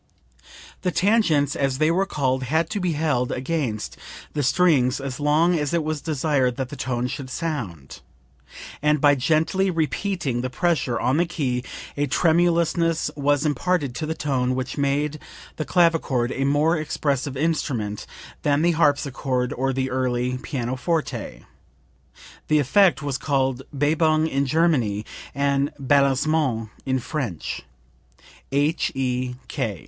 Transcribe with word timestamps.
The 0.81 0.89
tangents, 0.89 1.55
as 1.55 1.77
they 1.77 1.91
were 1.91 2.07
called, 2.07 2.41
had 2.41 2.71
to 2.71 2.79
be 2.79 2.93
held 2.93 3.31
against 3.31 3.97
the 4.33 4.41
strings 4.41 4.99
as 4.99 5.19
long 5.19 5.59
as 5.59 5.75
it 5.75 5.83
was 5.83 6.01
desired 6.01 6.55
that 6.57 6.69
the 6.69 6.75
tone 6.75 7.05
should 7.05 7.29
sound, 7.29 8.01
and 8.81 8.99
by 8.99 9.13
gently 9.13 9.69
repeating 9.69 10.41
the 10.41 10.49
pressure 10.49 10.99
on 10.99 11.17
the 11.17 11.27
key 11.27 11.63
a 11.95 12.07
tremulousness 12.07 13.11
was 13.15 13.45
imparted 13.45 13.93
to 13.93 14.07
the 14.07 14.15
tone 14.15 14.55
which 14.55 14.75
made 14.75 15.19
the 15.57 15.65
clavichord 15.65 16.31
a 16.31 16.45
more 16.45 16.75
expressive 16.77 17.37
instrument 17.37 18.07
than 18.41 18.63
the 18.63 18.71
harpsichord 18.71 19.53
or 19.53 19.71
the 19.71 19.91
early 19.91 20.39
pianoforte. 20.39 21.45
The 22.47 22.57
effect 22.57 23.03
was 23.03 23.19
called 23.19 23.61
Bebung 23.71 24.27
in 24.27 24.47
German, 24.47 25.05
and 25.35 25.71
Balancement 25.77 26.69
in 26.87 26.97
French. 26.97 27.61
H.E. 28.51 29.35